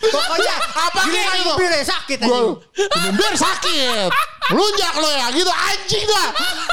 [0.01, 1.53] Pokoknya Apa giliran kayak gitu?
[1.61, 2.27] bir sakit aja.
[2.27, 2.41] Gua
[2.73, 4.09] minum bir sakit.
[4.51, 6.25] Ngelunjak lo ya gitu anjing gua.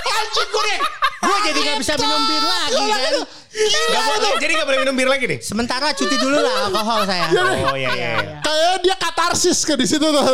[0.08, 0.78] Anjing gue nih.
[1.18, 3.14] Gue jadi nggak bisa minum bir lagi kan.
[3.58, 5.38] Gak boleh, jadi gak boleh minum bir lagi nih.
[5.42, 7.26] Sementara cuti dulu lah alkohol saya.
[7.34, 7.90] Oh iya iya.
[7.96, 8.38] iya.
[8.38, 10.24] Kayak dia katarsis ke di situ tuh.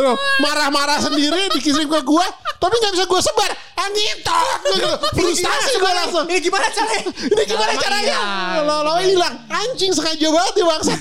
[0.45, 2.25] Marah-marah sendiri dikirim ke gua,
[2.61, 3.51] tapi nggak bisa gua sebar.
[3.81, 4.91] Anjing tot gitu.
[5.17, 6.25] Frustasi gua langsung.
[6.29, 7.01] Ini gimana caranya?
[7.33, 8.17] Ini gimana caranya?
[8.61, 9.35] Lama-lama hilang.
[9.49, 10.93] Anjing sengaja banget ya bangsa.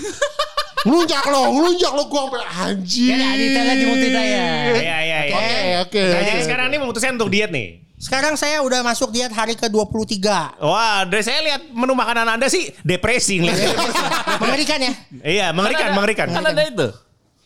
[0.85, 3.17] Ngelunjak lo, ngelunjak lo gua sampai anjing.
[3.17, 4.73] Ya, detailnya di multiplayer.
[4.77, 5.35] Iya iya iya.
[5.35, 6.03] Oke, oke.
[6.05, 7.69] Nah, jadi sekarang ini memutuskan untuk diet nih.
[7.97, 10.21] Sekarang saya udah masuk diet hari ke-23.
[10.61, 13.73] Wah, dari saya lihat menu makanan Anda sih depresi ngeliatnya.
[14.37, 14.93] Mengerikan ya?
[15.25, 16.27] Iya, mengerikan, Kan ada- mengerikan.
[16.29, 16.89] Kan ada itu.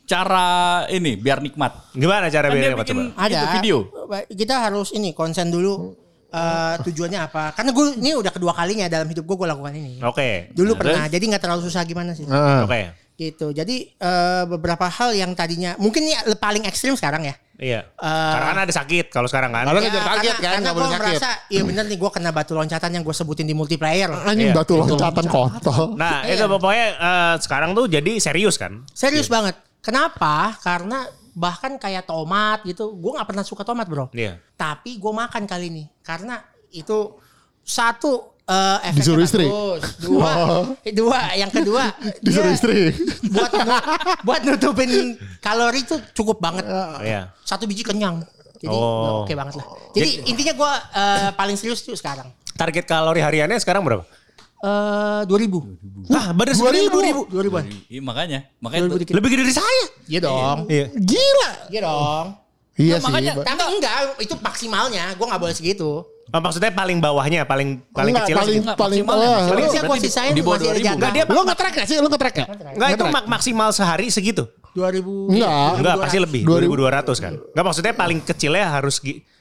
[0.02, 0.46] Cara
[0.88, 1.92] ini biar nikmat.
[1.92, 3.22] Gimana cara Kan biar bikin coba?
[3.22, 3.78] Ada itu video.
[4.26, 5.94] Kita harus ini konsen dulu
[6.28, 7.54] eh, tujuannya apa?
[7.54, 10.00] Karena gue ini udah kedua kalinya dalam hidup gue gue lakukan ini.
[10.02, 10.50] Oke.
[10.50, 12.24] Dulu Nah, pernah, jadi nggak terlalu susah gimana sih?
[12.26, 12.64] Ah.
[12.66, 13.07] Oke.
[13.18, 13.50] Gitu.
[13.50, 17.34] Jadi eh, beberapa hal yang tadinya mungkin ini paling ekstrim sekarang ya.
[17.58, 17.80] Iya.
[17.90, 19.66] Eh, Karena kan ada sakit kalau sekarang kan.
[19.66, 21.10] Kalau Ya, ngejar target karena, kan, karena nggak gue boleh sakit.
[21.18, 24.06] merasa, iya bener nih gue kena batu loncatan yang gue sebutin di multiplayer.
[24.22, 24.62] Anjing Iya.
[24.62, 25.98] batu loncatan kotor.
[25.98, 26.38] Nah, Iya.
[26.38, 28.86] itu pokoknya eh, sekarang tuh jadi serius kan?
[28.94, 29.58] Serius banget.
[29.82, 30.54] Kenapa?
[30.62, 31.02] Karena
[31.34, 34.06] bahkan kayak tomat gitu, gue nggak pernah suka tomat bro.
[34.14, 34.38] Iya.
[34.54, 36.38] Tapi gue makan kali ini karena
[36.70, 37.18] itu
[37.60, 39.44] satu eh efeknya Disuruh istri?
[39.44, 39.82] bagus.
[40.00, 40.32] Dua,
[40.80, 41.20] eh, dua.
[41.34, 41.84] Yang kedua
[42.18, 42.96] Disuruh istri.
[43.28, 43.84] buat nu-
[44.24, 44.90] buat nutupin
[45.38, 46.64] kalori itu cukup banget.
[46.98, 47.28] Iya.
[47.42, 48.24] Satu biji kenyang.
[48.58, 49.22] Jadi Oh.
[49.22, 49.66] oke banget lah.
[49.92, 52.26] Jadi intinya gue eh, paling serius tuh sekarang.
[52.54, 54.02] Target kalori hariannya sekarang berapa?
[54.58, 55.62] Eh dua ribu,
[56.10, 56.90] Wah, bener Dua ribu.
[56.90, 57.20] dua ribu.
[57.28, 57.64] dua ribuan.
[57.86, 58.38] Iya makanya.
[58.50, 58.82] Dua Makanya.
[58.90, 59.84] Lebih gede dari saya.
[60.04, 60.58] Iya dong.
[60.66, 60.84] Iya.
[60.90, 61.50] Gila.
[61.68, 62.26] Iya dong.
[62.74, 63.06] Iya Nah, sih.
[63.06, 65.04] makanya- Tapi enggak, itu maksimalnya.
[65.14, 66.02] Gue nggak boleh segitu.
[66.28, 69.16] Oh, maksudnya paling bawahnya, paling paling Enggak, kecil paling Enggak, paling maksimal
[69.48, 70.84] Tapi Berarti sih di- sisain di bawah masih ada 2000.
[70.84, 70.94] jatah.
[70.94, 71.96] Enggak, dia Lu nge-track gak sih?
[71.96, 72.46] Lu nge-track ya?
[72.68, 74.44] Enggak itu mak- maksimal sehari segitu.
[74.70, 75.32] 2000.
[75.32, 75.70] Enggak.
[75.78, 76.42] Enggak, pasti lebih.
[76.44, 76.68] 2000.
[76.68, 77.32] 2200 kan.
[77.32, 78.96] Enggak maksudnya paling kecilnya harus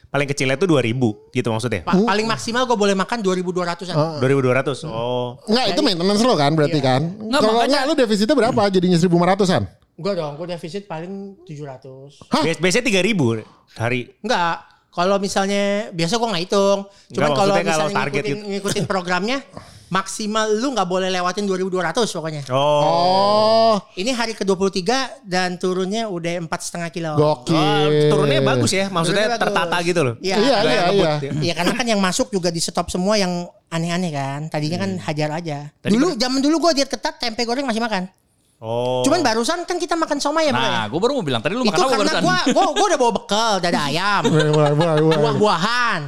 [0.08, 0.96] paling kecilnya itu 2000
[1.30, 1.84] gitu maksudnya.
[1.84, 3.96] Pa- paling maksimal gue boleh makan 2200-an.
[4.18, 4.80] 2200.
[4.82, 5.36] Oh.
[5.44, 7.02] Enggak, itu maintenance lo kan berarti kan?
[7.04, 8.60] Enggak, Kalau enggak lu defisitnya berapa?
[8.66, 9.62] Jadinya 1500-an.
[9.94, 12.22] Gue dong, gue defisit paling 700.
[12.30, 12.40] Hah?
[12.40, 13.44] Bias- Biasanya 3000
[13.76, 14.08] hari.
[14.22, 14.77] Enggak.
[14.98, 16.78] Kalau misalnya biasa gue nggak hitung.
[17.14, 19.38] Cuman kalau misalnya target ngikutin, ngikutin programnya
[19.94, 22.42] maksimal lu nggak boleh lewatin 2200 pokoknya.
[22.50, 22.82] Oh.
[22.82, 24.82] Oh, Ini hari ke-23
[25.24, 27.14] dan turunnya udah empat setengah kilo.
[27.14, 27.54] gokil.
[27.54, 29.42] Oh, turunnya bagus ya, maksudnya Turunnya bagus.
[29.46, 30.14] tertata gitu loh.
[30.18, 30.36] Iya.
[30.36, 31.12] Iya, iya, iya.
[31.22, 31.30] ya.
[31.30, 34.40] Iya karena kan yang masuk juga di stop semua yang aneh-aneh kan.
[34.50, 35.70] Tadinya kan hajar aja.
[35.80, 38.10] Tadi dulu zaman dulu gue diet ketat tempe goreng masih makan.
[38.58, 39.06] Oh.
[39.06, 40.66] Cuman barusan kan kita makan somai ya bro ya.
[40.66, 42.22] Nah, gue baru mau bilang tadi lu Itu makan apa karena barusan?
[42.26, 45.18] gua, gua, gua udah bawa bekal dada ayam, Mulai, mulai, mulai, mulai.
[45.22, 46.00] buah-buahan,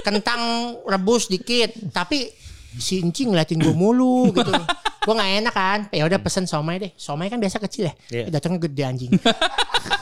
[0.00, 0.40] kentang
[0.82, 1.68] rebus dikit.
[1.92, 2.32] Tapi
[2.72, 4.52] si Inci ngeliatin gua mulu gitu.
[5.02, 5.78] Gua nggak enak kan.
[5.90, 6.94] Ya udah pesen somai deh.
[6.94, 7.94] Somai kan biasa kecil ya.
[8.06, 8.22] Iya.
[8.22, 9.10] Eh, Datangnya gede anjing.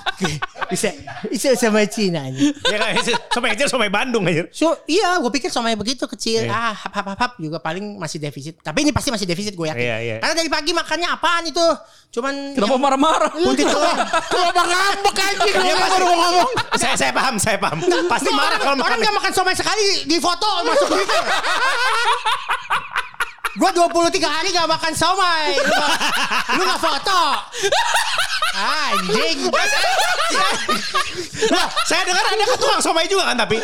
[0.67, 0.89] bisa
[1.27, 2.53] bisa sama Cina anjing.
[2.65, 2.95] Ya kan,
[3.29, 4.47] sampai aja sampai Bandung aja.
[4.51, 6.47] So iya, gue pikir somai begitu kecil.
[6.47, 6.53] Iya.
[6.53, 8.59] Ah, hap, hap, hap, hap, juga paling masih defisit.
[8.59, 9.81] Tapi ini pasti masih defisit gue yakin.
[9.81, 10.17] Iya, iya.
[10.19, 11.67] Karena dari pagi makannya apaan itu?
[12.11, 13.31] Cuman Kenapa yang- marah-marah?
[13.31, 13.97] Kuntit telur.
[14.27, 15.55] Kenapa ngambek anjing?
[15.55, 16.51] Lu baru mau ngomong.
[16.75, 17.79] Saya saya paham, saya paham.
[18.07, 18.99] Pasti marah orang- kalau Orang makan.
[18.99, 21.23] nggak makan somai sekali di foto masuk Twitter.
[23.51, 23.91] Gue 23
[24.23, 25.59] hari gak makan somai.
[25.59, 25.91] Lu gak,
[26.55, 27.23] lu gak foto.
[28.53, 29.39] Anjing.
[31.51, 33.57] Nah, saya dengar Anda ke tukang somai juga kan tapi?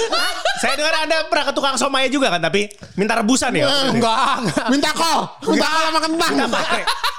[0.58, 2.66] Saya dengar Anda pernah ke tukang somai juga kan tapi?
[2.94, 3.66] Minta rebusan ya?
[3.92, 4.66] Enggak, enggak.
[4.72, 6.32] Minta kol, minta kol sama kentang.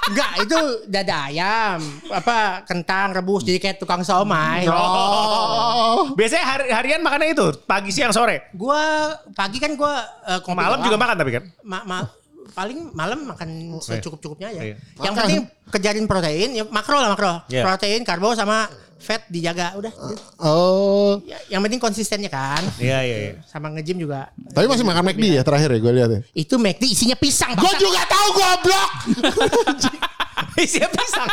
[0.08, 1.78] Enggak, itu dada ayam.
[2.10, 4.68] Apa kentang rebus jadi kayak tukang somai.
[4.68, 6.12] Oh.
[6.12, 8.48] Biasanya hari, harian makannya itu pagi siang sore.
[8.52, 10.86] Gua pagi kan gua eh, kopi Malam doang.
[10.88, 11.44] juga makan tapi kan?
[11.62, 12.08] Ma- ma-
[12.52, 14.62] paling malam makan secukup-cukupnya aja.
[14.62, 14.76] Iya.
[15.00, 15.24] Yang Makan.
[15.24, 17.32] penting kejarin protein, ya makro lah makro.
[17.48, 17.62] Iya.
[17.64, 19.92] Protein, karbo sama fat dijaga udah.
[20.42, 21.22] Oh.
[21.22, 22.62] Ya, yang penting konsistennya kan.
[22.82, 23.32] Iya iya iya.
[23.46, 24.28] Sama nge-gym juga.
[24.52, 26.20] Tapi masih makan McD ya terakhir ya gue lihat ya.
[26.34, 27.54] Itu McD isinya pisang.
[27.54, 28.90] Gue juga tahu goblok.
[30.58, 31.30] Isinya pisang.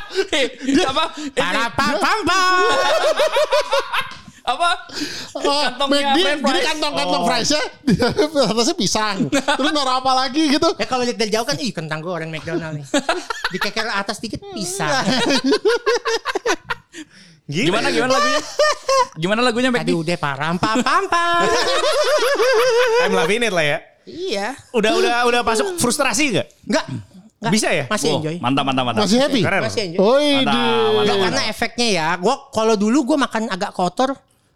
[0.86, 1.06] apa?
[1.34, 2.62] Para pam pam pam.
[4.46, 4.70] Apa?
[5.42, 6.68] Oh, Kantongnya McD, jadi fries.
[6.70, 7.62] kantong-kantong friesnya
[8.46, 9.18] atasnya pisang.
[9.34, 10.70] Terus naruh apa lagi gitu.
[10.78, 12.86] Ya kalau lihat dari jauh kan, ih kentang goreng McDonald nih.
[13.50, 14.94] Dikeker atas dikit pisang.
[17.46, 17.66] Gila.
[17.74, 18.42] Gimana gimana lagunya?
[19.18, 19.90] Gimana lagunya McD?
[19.90, 21.46] Aduh deh param pam pam pam.
[23.06, 23.78] I'm loving it lah ya.
[24.06, 24.48] Iya.
[24.74, 26.48] Udah udah udah masuk frustrasi gak?
[26.70, 26.86] Enggak.
[27.42, 27.52] Enggak.
[27.54, 27.86] Bisa ya?
[27.86, 28.36] Masih Oh, enjoy.
[28.42, 29.02] Mantap mantap mantap.
[29.06, 29.42] Masih happy?
[29.42, 29.62] Keren.
[29.62, 30.00] Masih enjoy.
[30.02, 31.02] Oh, Mantap, mantap.
[31.02, 32.08] Enggak, karena efeknya ya.
[32.18, 34.14] Gua kalau dulu gua makan agak kotor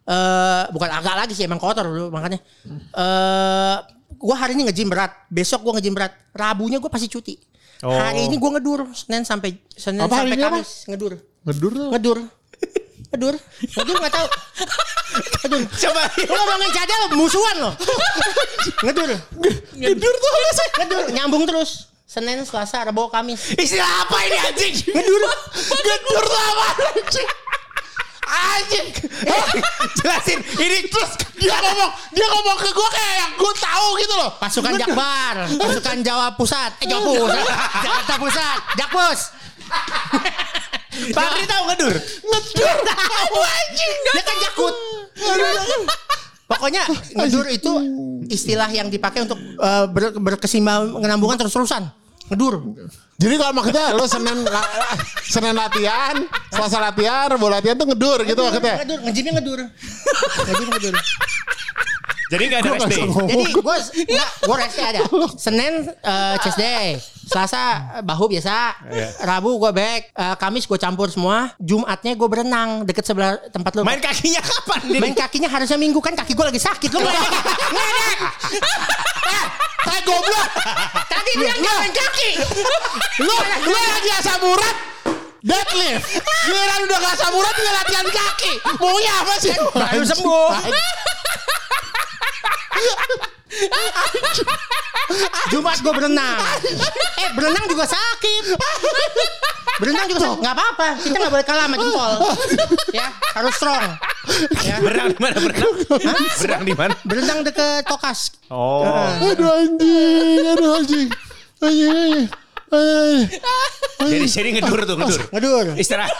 [0.09, 2.41] eh bukan agak lagi sih emang kotor dulu makannya.
[2.97, 3.77] Eh
[4.19, 7.37] gua hari ini nge-gym berat, besok gua nge-gym berat, Rabunya gua pasti cuti.
[7.85, 7.93] Oh.
[7.93, 10.59] Hari ini gua ngedur Senin sampai Senin Apa sampai ini apa?
[10.59, 11.13] Kamis ngedur.
[11.45, 11.89] Ngedur tuh.
[11.93, 12.17] Ngedur.
[13.09, 13.35] Ngedur.
[13.63, 14.27] Ngedur enggak tahu.
[15.45, 15.61] Ngedur.
[15.65, 16.01] Coba.
[16.19, 17.73] Lu ngomongin cadel musuhan loh.
[18.83, 19.09] Ngedur.
[19.77, 20.31] Ngedur tuh
[20.83, 21.87] Ngedur nyambung terus.
[22.09, 23.53] Senin, Selasa, Rabu, Kamis.
[23.53, 24.73] Istilah apa ini anjing?
[24.81, 25.21] Ngedur.
[25.53, 26.67] Ngedur tuh apa
[26.97, 27.29] anjing?
[28.29, 28.87] Anjing.
[29.97, 30.39] Jelasin.
[30.45, 34.29] Ini terus Dia ngomong, dia ngomong ke gue kayak yang gue tahu gitu loh.
[34.43, 37.45] Pasukan Jakbar, pasukan Jawa Pusat, eh Jawa Pusat,
[37.87, 39.19] Jakarta Pusat, Jakpus.
[41.15, 41.95] Pak tahu ngedur?
[41.95, 42.75] Ngedur.
[42.83, 43.97] Tahu anjing.
[44.03, 44.75] Dia kan Jakut.
[46.49, 46.83] Pokoknya
[47.15, 47.71] ngedur itu
[48.27, 51.87] istilah yang dipakai untuk eh, ber, berkesinambungan terus-terusan.
[52.29, 52.53] Ngedur.
[53.19, 54.69] Jadi kalau maksudnya lo Senin la-
[55.25, 56.15] Senin latihan,
[56.49, 58.75] Selasa latihan, Rabu latihan tuh ngedur gitu maksudnya.
[58.79, 59.59] Ngedur, ngejimnya ngedur.
[60.47, 60.93] Ngedur, ngedur.
[62.29, 63.01] Jadi gak ada rest day.
[63.09, 63.77] Jadi gue
[64.45, 65.01] gue restnya ada.
[65.33, 66.93] Senin eh, chest day,
[67.25, 67.63] Selasa
[67.97, 69.07] eh, bahu biasa, Iya.
[69.25, 73.81] Rabu gue back, eh, Kamis gue campur semua, Jumatnya gue berenang deket sebelah tempat lu.
[73.81, 74.81] Main kakinya kapan?
[74.85, 75.01] Din?
[75.01, 77.33] Main kakinya harusnya minggu kan kaki gue lagi sakit lu ngeledek.
[77.73, 78.19] Ngeledek.
[79.79, 80.47] Kayak goblok.
[81.09, 82.31] Tadi bilang dia main kaki.
[83.25, 84.75] Lo lo lagi asam urat
[85.39, 86.03] deadlift.
[86.45, 88.53] Giliran udah gak asam urat tinggal latihan kaki.
[88.77, 89.55] Maunya apa sih?
[89.73, 90.47] Baru sembuh.
[95.49, 96.39] Jumat gue berenang.
[97.17, 98.43] Eh berenang juga sakit.
[99.81, 100.39] Berenang juga sakit.
[100.45, 100.87] Gak apa-apa.
[101.01, 102.11] Kita gak boleh kalah sama jempol.
[102.93, 103.85] Ya harus strong.
[104.61, 104.77] Ya.
[104.83, 105.35] Berenang di mana?
[105.41, 105.71] Berenang.
[106.37, 106.93] Berenang di mana?
[107.01, 108.37] Berenang deket Tokas.
[108.53, 108.85] Oh.
[108.85, 111.09] Aduh anjing, aduh anjing.
[111.65, 112.29] Anjing.
[113.97, 115.21] Jadi jadi ngedur tuh ngedur.
[115.33, 115.65] Ngedur.
[115.73, 116.13] Istirahat.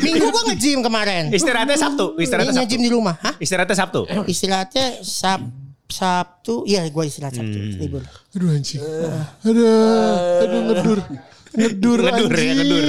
[0.00, 1.28] Minggu gue nge-gym kemarin.
[1.28, 2.16] Istirahatnya Sabtu.
[2.16, 2.64] Istirahatnya Sabtu.
[2.64, 3.20] nge-gym di rumah.
[3.20, 3.36] Hah?
[3.36, 4.08] Istirahatnya Sabtu.
[4.24, 5.44] Istirahatnya Sab
[5.88, 6.64] Sabtu.
[6.64, 7.58] Iya gue istirahat Sabtu.
[7.80, 8.02] Libur.
[8.34, 8.80] Aduh anjing.
[9.44, 10.98] Aduh, aduh ngedur.
[11.54, 12.84] Ngedur Ngedur ya, anjing, ngedur.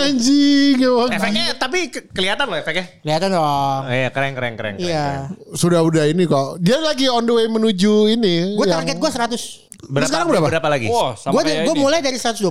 [0.00, 0.74] anjing.
[0.78, 1.10] Emang.
[1.12, 2.84] Efeknya tapi ke- kelihatan loh efeknya.
[3.00, 3.44] Kelihatan dong.
[3.44, 4.74] Oh, iya keren keren keren.
[4.76, 5.28] Iya.
[5.52, 6.56] Sudah udah ini kok.
[6.58, 8.56] Dia lagi on the way menuju ini.
[8.56, 9.66] Gue yang- target gue 100.
[9.86, 10.46] Berapa, sekarang berapa?
[10.48, 10.88] Berapa lagi?
[11.14, 12.42] Sama Gue gue mulai dari 120.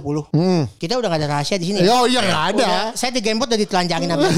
[0.78, 1.82] Kita udah gak ada rahasia di sini.
[1.84, 2.64] Oh iya nggak ada.
[2.64, 4.34] Udah, saya di gamebot udah ditelanjangin sama kan.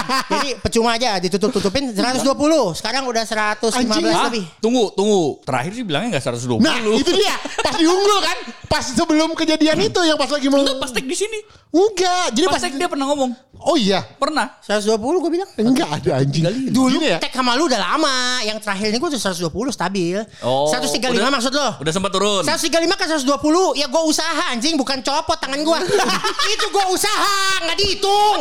[0.32, 2.32] Jadi percuma aja ditutup-tutupin 120.
[2.72, 4.04] Sekarang udah 115 Anjing.
[4.06, 4.44] Lebih.
[4.56, 5.42] Tunggu, tunggu.
[5.42, 6.62] Terakhir sih bilangnya nggak 120.
[6.62, 7.34] Nah itu dia.
[7.60, 8.36] Pas diunggul kan.
[8.70, 10.59] Pas sebelum kejadian itu yang pas lagi mau.
[10.60, 11.38] Enggak, pas tag di sini.
[11.70, 12.26] Enggak.
[12.30, 12.62] Jadi Pas pas.
[12.62, 13.30] tag dia pernah ngomong.
[13.60, 14.00] Oh iya.
[14.16, 14.56] Pernah.
[14.60, 15.48] 120 gue bilang.
[15.54, 16.44] Enggak ada anjing.
[16.68, 17.18] Dulu Gini ya.
[17.18, 18.16] tag sama lu udah lama.
[18.40, 20.16] Yang terakhir ini gue udah 120 stabil.
[20.40, 21.68] Oh, 135 udah- maksud lo?
[21.78, 22.42] Udah sempat turun.
[22.42, 25.78] 135 ke 120 Ya gue usaha anjing Bukan copot tangan gue
[26.54, 28.40] Itu gue usaha Nggak dihitung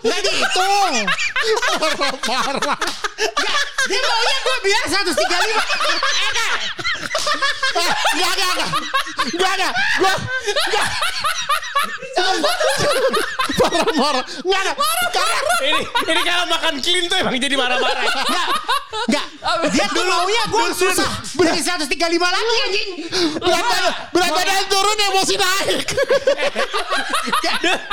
[0.00, 0.92] Nggak dihitung
[2.22, 2.78] Parah.
[3.18, 6.81] Nggak, Dia maunya gue biar 135 Eh
[7.72, 8.66] Enggak ada.
[9.32, 9.68] Enggak ada.
[9.98, 10.14] Gua
[10.68, 10.86] enggak.
[13.96, 14.24] Parah.
[14.44, 14.72] Enggak ada.
[15.12, 18.02] Karena ini ini kalau makan clean tuh emang jadi marah-marah.
[18.02, 18.46] Nggak
[19.02, 19.26] Nggak
[19.72, 22.88] Dia tuh maunya gue susah Jadi 135 lagi anjing.
[23.40, 25.86] Berat badan, berat badan turun emosi naik.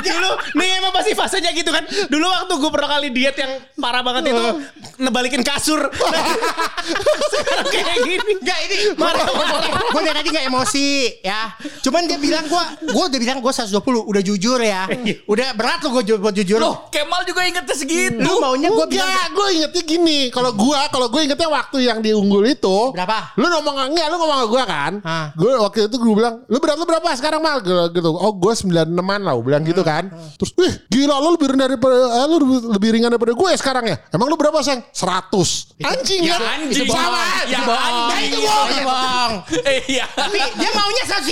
[0.05, 1.83] Dulu nih emang pasti fasenya gitu kan.
[1.87, 4.43] Dulu waktu gue pernah kali diet yang parah banget itu
[5.01, 5.81] nebalikin kasur.
[7.33, 8.31] Sekarang kayak gini.
[8.43, 9.25] Enggak ini Marah,
[9.69, 10.87] Gue dari tadi gak emosi
[11.23, 11.41] ya.
[11.85, 14.85] Cuman dia bilang gue gue udah bilang gue 120 udah jujur ya.
[15.25, 16.59] Udah berat lo gue buat jujur.
[16.59, 18.19] Loh, Kemal juga ingetnya segitu.
[18.19, 20.19] Lu maunya gue bilang Enggak, gue ingetnya gini.
[20.29, 22.77] Kalau gue, kalau gue ingetnya waktu yang diunggul itu.
[22.93, 23.33] Berapa?
[23.39, 24.91] Lu ngomong enggak, lu ngomong ke gue kan.
[25.03, 25.25] Hah.
[25.33, 27.57] Gue waktu itu gue bilang, lu berat lu berapa sekarang mal?
[27.61, 27.73] Gitu.
[27.95, 28.09] gitu.
[28.13, 30.11] Oh gue 96an lah, gue bilang gitu kan.
[30.37, 32.35] Terus, wih gila lu lebih rendah daripada, eh, lu
[32.73, 33.97] lebih, ringan daripada gue sekarang ya.
[34.11, 34.83] Emang lu berapa sayang?
[34.91, 35.79] 100.
[35.79, 36.59] Anjing ya kan?
[36.59, 36.87] anjing.
[36.89, 37.23] Sama.
[37.47, 38.33] Ya anjing.
[38.33, 39.33] Itu itu bohong.
[39.65, 40.05] Iya.
[40.15, 41.29] Tapi dia maunya 135.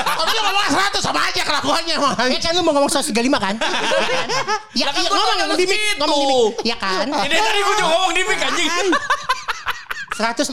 [0.00, 1.96] Tapi lu ngomong 100 sama aja kelakuannya.
[2.30, 3.54] Ya kan lu mau ngomong 135 kan?
[4.76, 5.98] ya, kan iya, ngomong ngomong di mic, gitu.
[6.04, 6.54] ngomong di mic.
[6.66, 7.06] Ya kan?
[7.10, 8.70] Ini tadi gue juga ngomong di mic anjing.
[10.20, 10.52] 120.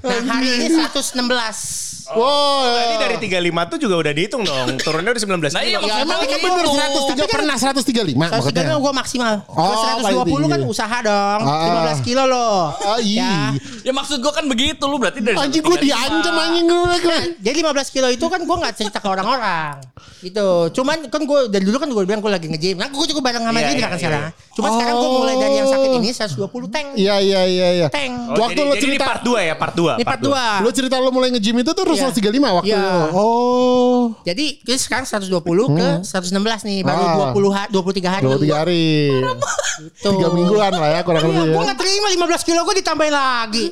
[0.00, 2.03] Nah, hari ini 116.
[2.06, 2.68] Wow.
[2.68, 4.76] Berarti dari 35 tuh juga udah dihitung dong.
[4.76, 5.88] Turunnya udah 19 Nah, iya, kilo.
[5.88, 6.72] Ya, Emang kan bener itu.
[6.74, 8.76] 103 Tapi kan- pernah 135 135 maksudnya.
[8.76, 9.34] gue maksimal.
[9.46, 9.76] Oh, Kalau
[10.20, 10.68] 120 kan tinggi.
[10.68, 11.40] usaha dong.
[11.40, 11.64] Ah.
[11.64, 12.60] 15 kilo loh.
[12.74, 13.22] Ah, iya.
[13.24, 13.36] Ya.
[13.82, 15.84] Ya maksud gue kan begitu lu berarti dari Anjing gue 135.
[15.86, 16.94] diancam anjing gue.
[17.46, 19.80] Jadi 15 kilo itu kan gue gak cerita ke orang-orang.
[20.20, 20.48] Gitu.
[20.72, 22.76] Cuman kan gue dari dulu kan gue bilang gue lagi nge-gym.
[22.76, 24.00] Nah gue juga bareng sama Iya, Indra iya, kan iya.
[24.00, 24.22] sekarang.
[24.54, 26.86] Cuma sekarang gue mulai dari yang sakit ini 120 tank.
[26.94, 27.86] Iya iya iya iya.
[27.88, 28.12] Tank.
[28.26, 29.92] Oh, Waktu ini cerita- part 2 ya, part 2.
[29.94, 30.44] Ini part 2.
[30.60, 32.10] Lo cerita lo mulai nge-gym itu tuh Iya.
[32.10, 32.78] 135 waktu Iya.
[32.78, 32.98] itu.
[33.12, 34.02] Oh.
[34.22, 36.78] Jadi kita sekarang 120 ke 116 nih.
[36.82, 37.14] Baru Ah.
[37.30, 38.24] 20 ha 23 hari.
[38.24, 38.86] 23 hari.
[39.10, 40.10] Gitu.
[40.10, 41.66] Tiga mingguan lah ya kurang lebih Gue ya.
[41.70, 43.64] gak terima 15 kilo gue ditambahin lagi.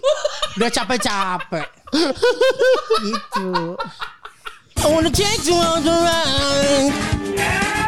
[0.57, 1.67] Udah capek-capek.
[3.07, 3.77] gitu.
[4.79, 7.82] I wanna take you on the ride.